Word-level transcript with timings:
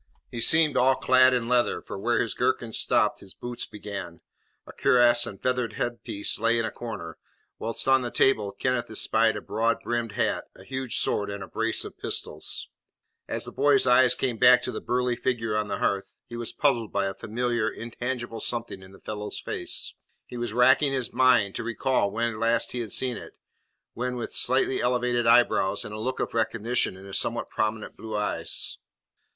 He 0.31 0.41
seemed 0.41 0.77
all 0.77 0.95
clad 0.95 1.31
in 1.31 1.47
leather, 1.47 1.79
for 1.79 1.95
where 1.95 2.19
his 2.19 2.33
jerkin 2.33 2.73
stopped 2.73 3.19
his 3.19 3.35
boots 3.35 3.67
began. 3.67 4.21
A 4.65 4.73
cuirass 4.73 5.27
and 5.27 5.39
feathered 5.39 5.73
headpiece 5.73 6.39
lay 6.39 6.57
in 6.57 6.65
a 6.65 6.71
corner, 6.71 7.19
whilst 7.59 7.87
on 7.87 8.01
the 8.01 8.09
table 8.09 8.51
Kenneth 8.51 8.89
espied 8.89 9.35
a 9.35 9.41
broad 9.41 9.77
brimmed 9.83 10.13
hat, 10.13 10.45
a 10.55 10.63
huge 10.63 10.97
sword, 10.97 11.29
and 11.29 11.43
a 11.43 11.47
brace 11.47 11.85
of 11.85 11.99
pistols. 11.99 12.67
As 13.27 13.45
the 13.45 13.51
boy's 13.51 13.85
eyes 13.85 14.15
came 14.15 14.37
back 14.37 14.63
to 14.63 14.71
the 14.71 14.81
burly 14.81 15.15
figure 15.15 15.55
on 15.55 15.67
the 15.67 15.77
hearth, 15.77 16.15
he 16.25 16.35
was 16.35 16.51
puzzled 16.51 16.91
by 16.91 17.05
a 17.05 17.13
familiar, 17.13 17.69
intangible 17.69 18.39
something 18.39 18.81
in 18.81 18.93
the 18.93 18.99
fellow's 18.99 19.37
face. 19.39 19.93
He 20.25 20.35
was 20.35 20.51
racking 20.51 20.93
his 20.93 21.13
mind 21.13 21.53
to 21.57 21.63
recall 21.63 22.09
where 22.09 22.39
last 22.39 22.71
he 22.71 22.79
had 22.79 22.89
seen 22.91 23.17
it, 23.17 23.33
when 23.93 24.15
with 24.15 24.33
slightly 24.33 24.81
elevated 24.81 25.27
eyebrows 25.27 25.85
and 25.85 25.93
a 25.93 25.99
look 25.99 26.19
of 26.19 26.33
recognition 26.33 26.97
in 26.97 27.05
his 27.05 27.19
somewhat 27.19 27.51
prominent 27.51 27.95
blue 27.95 28.17
eyes. 28.17 28.79